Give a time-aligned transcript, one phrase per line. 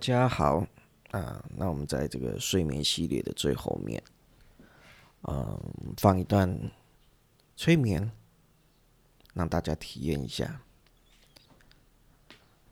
[0.00, 0.66] 家好
[1.10, 1.44] 啊！
[1.54, 4.02] 那我们在这个睡眠系列的最后面，
[5.28, 6.58] 嗯，放一段
[7.54, 8.10] 催眠，
[9.34, 10.62] 让大家体验一下，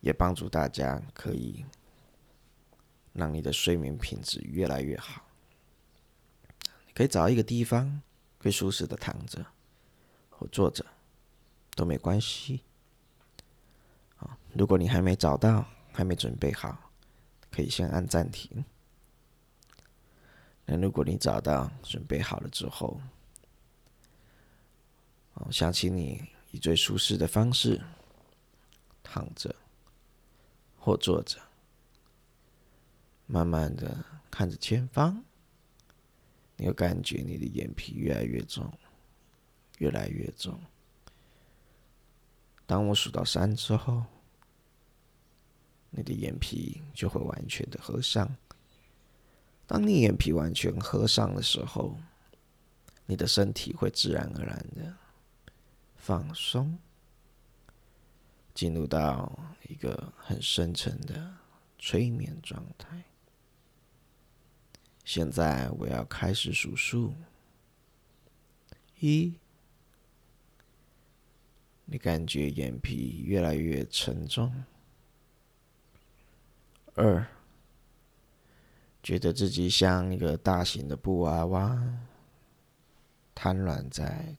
[0.00, 1.64] 也帮助大家可以
[3.12, 5.22] 让你的睡眠品质越来越好。
[6.94, 8.00] 可以找一个地方，
[8.38, 9.44] 可以舒适的躺着
[10.30, 10.84] 或坐着
[11.74, 12.62] 都没关系。
[14.16, 16.89] 啊，如果你还没找到，还没准备好。
[17.60, 18.64] 可以先按暂停。
[20.64, 22.98] 那如果你找到、准备好了之后，
[25.34, 27.78] 我，想请你以最舒适的方式
[29.02, 29.54] 躺着
[30.78, 31.38] 或坐着，
[33.26, 35.22] 慢慢的看着前方，
[36.56, 38.72] 你会感觉你的眼皮越来越重，
[39.76, 40.58] 越来越重。
[42.66, 44.02] 当我数到三之后。
[45.90, 48.36] 你的眼皮就会完全的合上。
[49.66, 51.96] 当你眼皮完全合上的时候，
[53.06, 54.96] 你的身体会自然而然的
[55.96, 56.78] 放松，
[58.54, 59.38] 进入到
[59.68, 61.34] 一个很深沉的
[61.78, 63.04] 催眠状态。
[65.04, 67.14] 现在我要开始数数，
[69.00, 69.34] 一，
[71.84, 74.64] 你感觉眼皮越来越沉重。
[76.94, 77.26] 二，
[79.02, 81.98] 觉得自己像一个大型的布娃娃，
[83.34, 84.36] 瘫软在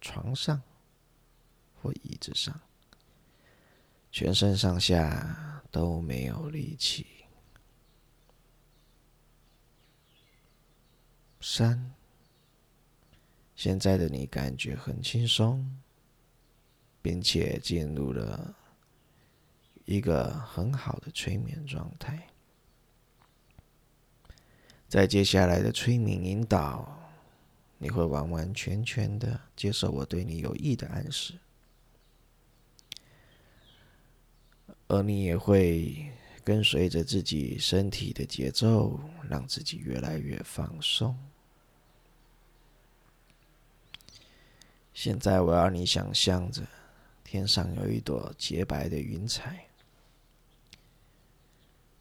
[0.00, 0.62] 床上
[1.80, 2.60] 或椅子上，
[4.12, 7.06] 全身上下都没有力气。
[11.40, 11.92] 三，
[13.56, 15.78] 现在的你感觉很轻松，
[17.02, 18.54] 并且进入了。
[19.84, 22.28] 一个很好的催眠状态，
[24.88, 27.10] 在接下来的催眠引导，
[27.76, 31.34] 你会完完全全的接受我对你有益的暗示，
[34.88, 36.10] 而你也会
[36.42, 41.14] 跟随着自己身体的节奏，让自己越来越放松。
[44.94, 46.62] 现在我要你想象着
[47.22, 49.66] 天上有一朵洁白的云彩。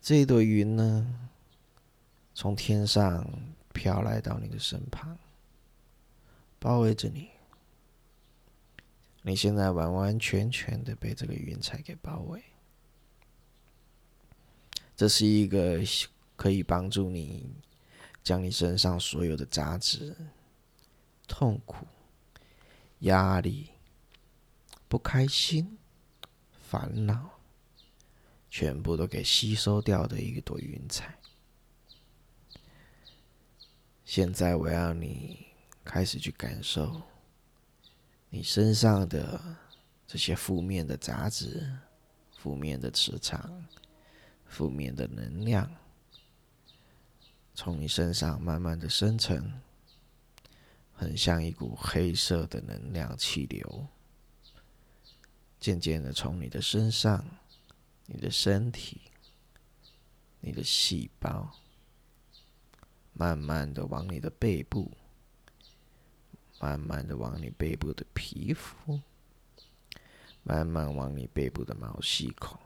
[0.00, 1.28] 这朵云呢，
[2.34, 3.28] 从天上
[3.72, 5.18] 飘来到你的身旁，
[6.58, 7.28] 包围着你。
[9.22, 12.42] 你现在完完全全的被这个云彩给包围。
[14.96, 15.80] 这是一个
[16.36, 17.50] 可以帮助你
[18.22, 20.16] 将你身上所有的杂质、
[21.26, 21.86] 痛苦、
[23.00, 23.68] 压力、
[24.88, 25.76] 不开心、
[26.68, 27.37] 烦恼。
[28.50, 31.18] 全部都给吸收掉的一朵云彩。
[34.04, 35.46] 现在我要你
[35.84, 37.02] 开始去感受
[38.30, 39.56] 你身上的
[40.06, 41.70] 这些负面的杂质、
[42.38, 43.66] 负面的磁场、
[44.46, 45.70] 负面的能量，
[47.54, 49.60] 从你身上慢慢的生成，
[50.94, 53.86] 很像一股黑色的能量气流，
[55.60, 57.22] 渐渐的从你的身上。
[58.10, 59.02] 你的身体，
[60.40, 61.54] 你的细胞，
[63.12, 64.90] 慢慢的往你的背部，
[66.58, 68.98] 慢慢的往你背部的皮肤，
[70.42, 72.58] 慢慢往你背部的毛细孔，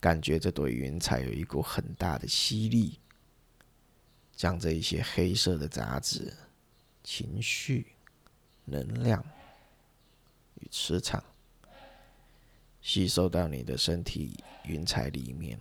[0.00, 2.98] 感觉这朵云彩有一股很大的吸力，
[4.34, 6.36] 将这一些黑色的杂质、
[7.04, 7.92] 情绪、
[8.64, 9.24] 能量
[10.56, 11.22] 与磁场。
[12.82, 15.58] 吸收到你的身体云彩里面，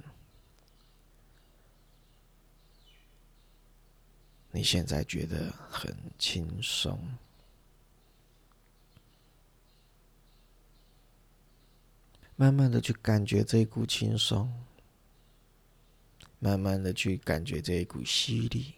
[4.52, 7.00] 你现在觉得很轻松，
[12.36, 14.52] 慢慢的去感觉这一股轻松，
[16.40, 18.74] 慢慢的去感觉这一股吸力。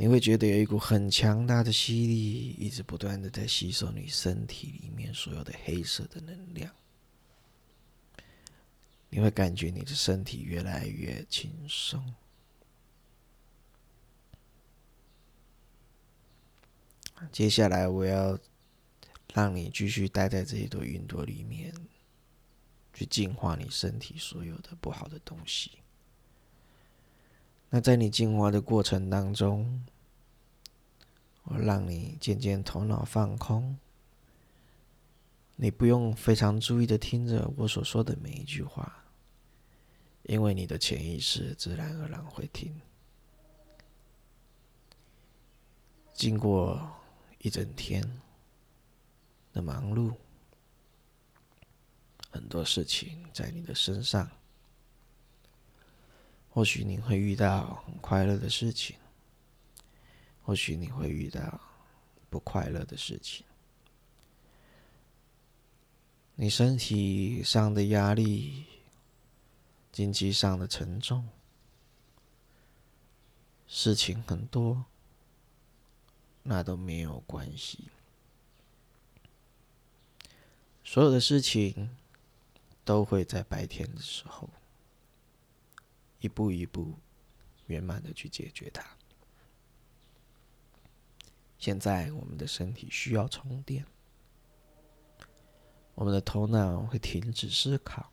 [0.00, 6.74] 你会觉得有一股很强大的吸力，一直不断的在吸收你身体里面所有的黑色的能量。
[9.10, 12.14] 你会感觉你的身体越来越轻松。
[17.30, 18.38] 接下来，我要
[19.34, 21.74] 让你继续待在这一朵云朵里面，
[22.94, 25.72] 去净化你身体所有的不好的东西。
[27.70, 29.84] 那在你进化的过程当中，
[31.44, 33.78] 我让你渐渐头脑放空，
[35.54, 39.04] 你不用非常注意的听着我所说的每一句话，
[40.24, 42.80] 因为你的潜意识自然而然会听。
[46.12, 46.90] 经过
[47.38, 48.02] 一整天
[49.52, 50.12] 的忙碌，
[52.30, 54.28] 很多事情在你的身上，
[56.50, 58.96] 或许你会遇到很快乐的事情，
[60.42, 61.60] 或许你会遇到
[62.28, 63.46] 不快乐的事情。
[66.34, 68.64] 你身体上的压力，
[69.92, 71.28] 经济上的沉重，
[73.66, 74.84] 事情很多。
[76.42, 77.90] 那都没有关系，
[80.82, 81.94] 所有的事情
[82.82, 84.48] 都会在白天的时候
[86.20, 86.94] 一步一步
[87.66, 88.84] 圆满的去解决它。
[91.58, 93.84] 现在我们的身体需要充电，
[95.94, 98.10] 我们的头脑会停止思考，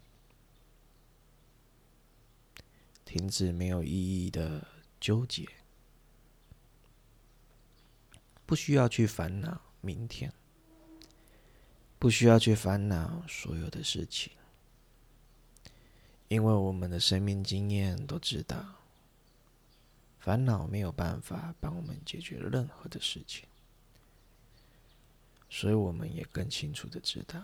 [3.06, 4.68] 停止没有意义的
[5.00, 5.48] 纠结。
[8.46, 10.34] 不需要去烦恼明天，
[12.00, 14.34] 不需要去烦恼所有的事情，
[16.28, 18.64] 因为我们的生命经验都知道，
[20.20, 23.46] 烦恼没有办法帮我们解决任何的事情，
[25.50, 27.42] 所以我们也更清楚的知道，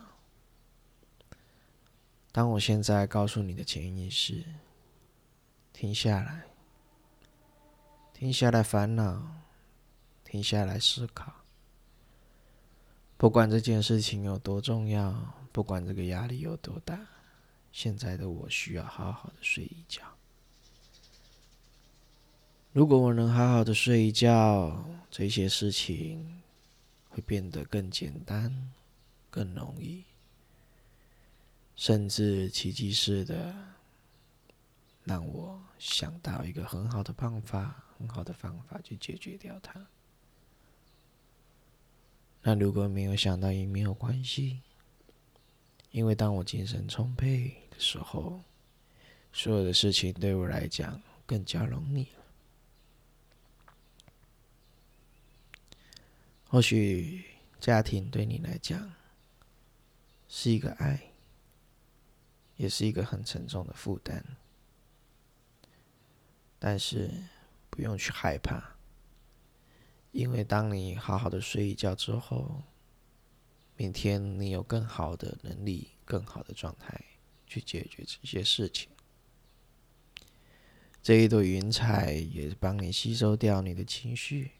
[2.31, 4.43] 当我现在告诉你的潜意识，
[5.71, 6.43] 停下来，
[8.13, 9.43] 停下来烦恼。
[10.25, 11.31] 停下来思考，
[13.17, 16.99] 不管这件事情有多重要，不管这个压力有多大，
[17.73, 20.03] 现在的我需要好好的睡一觉。
[22.71, 26.41] 如果我能好好的睡一觉，这些事情
[27.09, 28.71] 会变得更简单、
[29.29, 30.03] 更容易，
[31.75, 33.53] 甚至奇迹似的
[35.03, 39.85] 让我想到一个很好的办法、很好的方法去解决掉它。
[42.43, 44.61] 那如果没有想到也没有关系，
[45.93, 48.41] 因为当我精神充沛的时候，
[49.31, 52.23] 所有的事情对我来讲更加容易了。
[56.47, 57.23] 或许
[57.59, 58.91] 家庭对你来讲
[60.27, 60.99] 是一个爱，
[62.57, 64.23] 也是一个很沉重的负担，
[66.57, 67.07] 但是
[67.69, 68.75] 不用去害怕。
[70.11, 72.63] 因为当你好好的睡一觉之后，
[73.75, 76.99] 明天你有更好的能力、更好的状态
[77.47, 78.89] 去解决这些事情。
[81.01, 84.51] 这一朵云彩也帮你吸收掉你的情绪，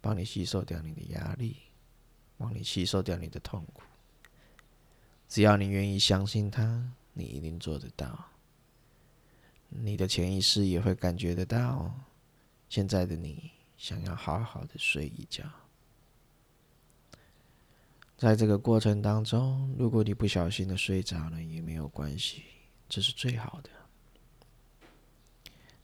[0.00, 1.56] 帮你吸收掉你的压力，
[2.36, 3.82] 帮你吸收掉你的痛苦。
[5.28, 8.30] 只要你愿意相信它，你一定做得到。
[9.68, 11.94] 你的潜意识也会感觉得到，
[12.68, 13.50] 现在的你。
[13.78, 15.44] 想要好好的睡一觉，
[18.18, 22.42] 在这个过程当中，如果你不小心的睡着了也没有关系，
[22.88, 23.70] 这是最好的。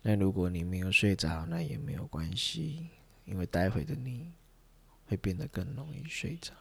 [0.03, 2.89] 那如果你没有睡着，那也没有关系，
[3.25, 4.33] 因为待会的你
[5.07, 6.53] 会变得更容易睡着。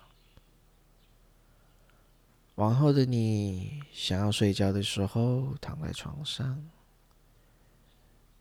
[2.56, 6.64] 往后的你想要睡觉的时候，躺在床上。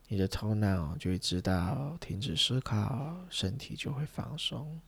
[0.06, 4.78] 你的头脑就会知道停止思考，身体就会放松，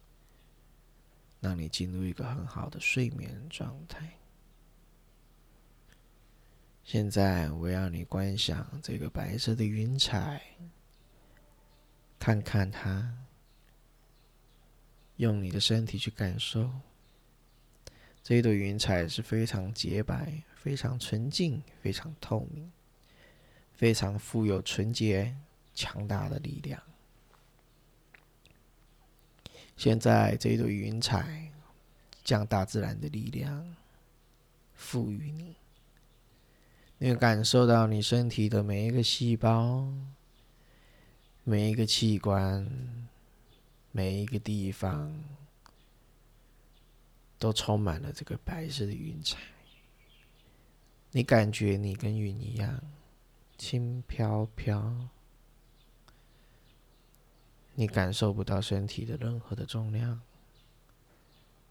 [1.44, 4.10] 让你进入一个很好的睡眠状态。
[6.82, 10.40] 现在我要你观想这个白色的云彩，
[12.18, 13.14] 看看它，
[15.16, 16.70] 用你的身体去感受。
[18.22, 22.72] 这一朵云彩是非常洁白、非常纯净、非常透明。
[23.74, 25.36] 非常富有纯洁、
[25.74, 26.80] 强大的力量。
[29.76, 31.52] 现在这朵云彩
[32.22, 33.76] 将大自然的力量
[34.74, 35.56] 赋予你，
[36.98, 39.92] 你会感受到你身体的每一个细胞、
[41.42, 42.70] 每一个器官、
[43.92, 45.12] 每一个地方
[47.38, 49.38] 都充满了这个白色的云彩。
[51.10, 52.80] 你感觉你跟云一样。
[53.56, 55.08] 轻飘飘，
[57.74, 60.20] 你感受不到身体的任何的重量，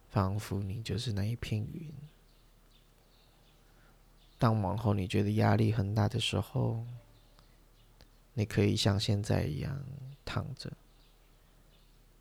[0.10, 1.92] 仿佛你就是那一片云。
[4.38, 6.86] 当往后你觉得压力很大的时候，
[8.34, 9.84] 你可以像现在一样
[10.26, 10.72] 躺着，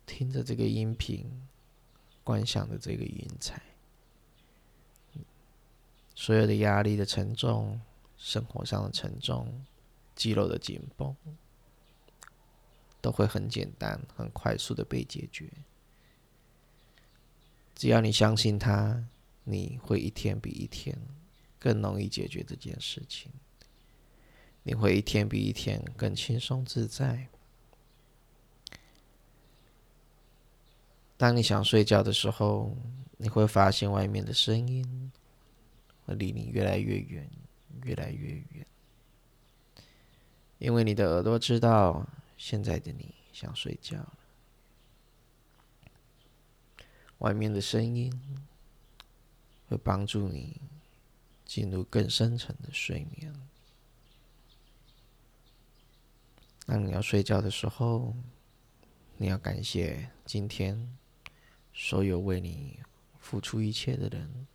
[0.05, 1.47] 听着这个音频，
[2.23, 3.61] 观想着这个云彩，
[6.15, 7.79] 所有的压力的沉重。
[8.15, 9.65] 生活上的沉重、
[10.15, 11.13] 肌肉的紧绷，
[13.03, 15.49] 都会很简单、很快速的被解决。
[17.75, 19.03] 只要你相信它，
[19.43, 20.97] 你会一天比一天
[21.59, 23.29] 更容易解决这件事情。
[24.63, 27.27] 你会一天比一天更轻松自在。
[31.17, 32.73] 当你想睡觉的时候，
[33.17, 35.11] 你会发现外面的声音
[36.05, 37.29] 会离你越来越远，
[37.83, 38.65] 越来越远，
[40.57, 42.07] 因为你的耳朵知道
[42.45, 44.17] 现在的你想睡觉了。
[47.19, 48.11] 外面的声音
[49.69, 50.59] 会帮助你
[51.45, 53.33] 进入更深层的睡眠。
[56.65, 58.13] 当你要睡觉的时候，
[59.15, 60.97] 你要感谢今天
[61.73, 62.77] 所有为你
[63.21, 64.45] 付出一切的人，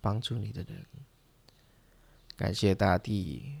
[0.00, 0.86] 帮助你的人，
[2.38, 3.54] 感谢大地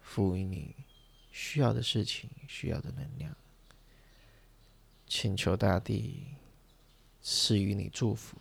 [0.00, 0.74] 赋予你
[1.32, 3.34] 需要的事情、需要的能量，
[5.08, 6.26] 请求大地
[7.20, 8.36] 赐予你祝福，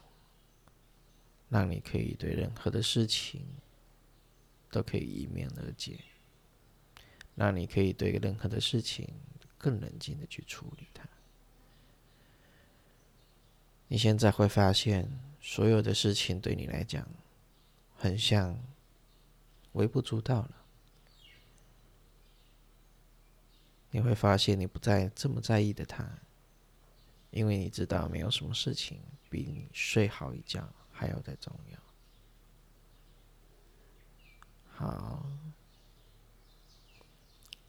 [1.49, 3.41] 让你可以对任何的事情
[4.69, 5.99] 都可以迎面而解。
[7.33, 9.07] 让你可以对任何的事情
[9.57, 11.07] 更冷静的去处理它。
[13.87, 15.09] 你现在会发现，
[15.41, 17.07] 所有的事情对你来讲，
[17.95, 18.59] 很像
[19.71, 20.60] 微不足道了。
[23.91, 26.09] 你会发现，你不再这么在意的他，
[27.29, 31.79] 因为你知道，没有什么事情比你睡好一觉还要再重要。
[34.67, 35.25] 好。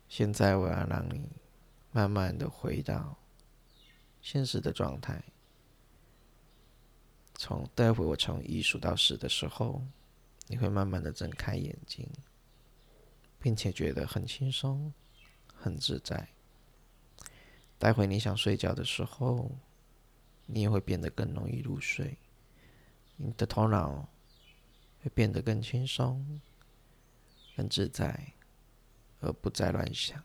[0.09, 1.26] 现在我要让你
[1.91, 3.17] 慢慢的回到
[4.21, 5.25] 现实的状态。
[7.37, 9.83] 从待会我从一数到十的时候，
[10.49, 12.07] 你会慢慢的睁开眼睛，
[13.38, 14.93] 并且觉得很轻松、
[15.62, 16.28] 很自在。
[17.78, 19.50] 待会你想睡觉的时候，
[20.47, 22.19] 你也会变得更容易入睡，
[23.16, 24.09] 你的头脑
[25.02, 26.40] 会变得更轻松、
[27.57, 28.35] 更自在。
[29.25, 30.21] 而不再乱想。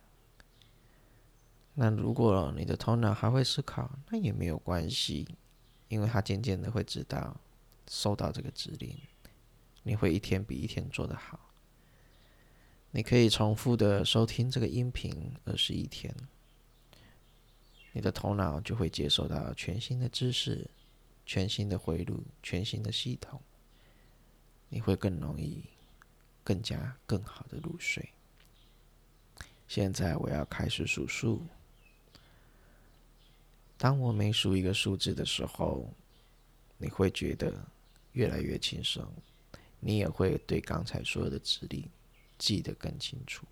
[1.76, 5.28] 那如果你的头脑还会思考，那也没有关系，
[5.88, 7.40] 因为他渐渐的会知道
[7.88, 9.00] 收到这个指令，
[9.84, 11.47] 你会一天比一天做得好。
[12.98, 16.12] 你可以重复的收听这个音频二十一天，
[17.92, 20.68] 你的头脑就会接受到全新的知识、
[21.24, 23.40] 全新的回路、全新的系统，
[24.68, 25.64] 你会更容易、
[26.44, 28.04] 更加、更好的入睡。
[29.68, 31.46] 现在我要开始数数。
[33.78, 35.88] 当我每数一个数字的时候，
[36.80, 37.64] 你会觉得
[38.14, 39.08] 越来越轻松，
[39.80, 41.88] 你也会对刚才所有的指令
[42.38, 43.46] 记得更清楚。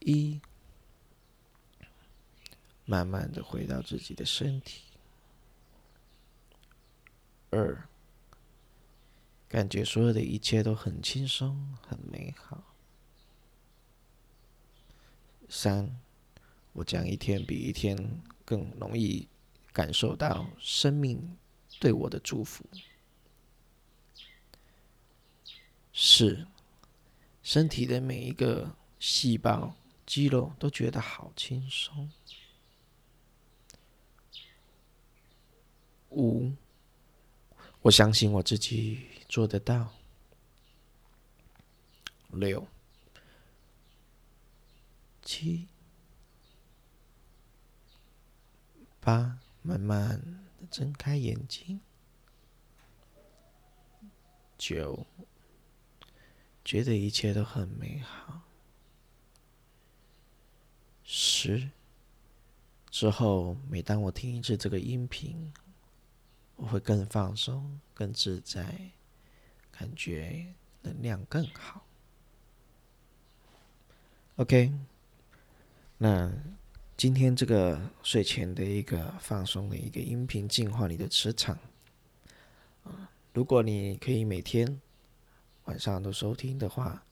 [0.00, 0.40] 一，
[2.84, 4.82] 慢慢的回到自己的身体。
[7.50, 7.88] 二，
[9.48, 12.74] 感觉所有的一切都很轻松，很美好。
[15.48, 16.00] 三，
[16.72, 19.28] 我将一天比一天更容易
[19.72, 21.36] 感受到生命
[21.78, 22.64] 对我的祝福。
[25.92, 26.46] 四，
[27.42, 29.74] 身体的每一个细胞、
[30.06, 32.10] 肌肉都觉得好轻松。
[36.10, 36.52] 五，
[37.82, 39.92] 我相信我自己做得到。
[42.30, 42.66] 六。
[45.22, 45.68] 七、
[49.00, 50.20] 八，慢慢
[50.60, 51.80] 的睁开眼睛。
[54.58, 55.06] 九，
[56.64, 58.40] 觉得一切都很美好。
[61.02, 61.70] 十，
[62.90, 65.52] 之后每当我听一次这个音频，
[66.56, 68.90] 我会更放松、更自在，
[69.70, 71.84] 感觉能量更好。
[74.36, 74.72] OK。
[75.98, 76.32] 那
[76.96, 81.56] 今天这个睡前的一个放松的一个音频，净化你的磁场！
[83.32, 84.80] 如果你可以每天
[85.64, 87.04] 晚上都收听的话，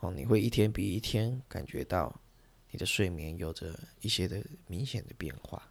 [0.00, 2.14] 哦，你会一天比一天感觉到
[2.70, 5.62] 你的睡眠有着一些的明显的变化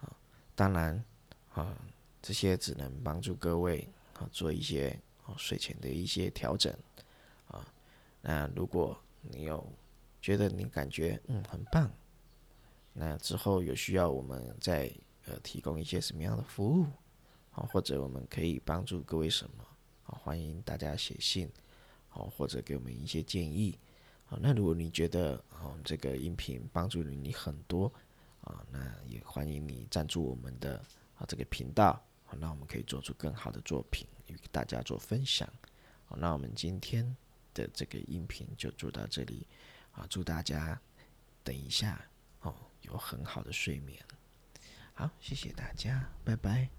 [0.00, 0.16] 啊！
[0.54, 1.04] 当然
[1.52, 1.76] 啊，
[2.22, 6.72] 这些只能帮助各位啊做一些哦睡前的一些调整
[7.48, 7.66] 啊。
[8.20, 9.72] 那如果你有
[10.20, 11.90] 觉得你感觉嗯很棒，
[12.92, 14.90] 那之后有需要我们再
[15.26, 16.86] 呃提供一些什么样的服务
[17.52, 19.64] 啊，或者我们可以帮助各位什么，
[20.28, 21.50] 欢迎大家写信，
[22.10, 23.78] 好，或者给我们一些建议。
[24.26, 27.90] 好，那如果你觉得哦这个音频帮助了你很多
[28.42, 30.84] 啊，那也欢迎你赞助我们的
[31.16, 35.48] 啊这个频道，好，那我们可以做出更好的作品与大家做分享。
[36.04, 37.16] 好，那我们今天
[37.54, 39.46] 的这个音频就做到这里
[39.92, 40.78] 啊，祝大家
[41.42, 41.98] 等一下
[42.42, 43.98] 哦有很好的睡眠。
[44.92, 46.77] 好，谢谢大家，拜拜。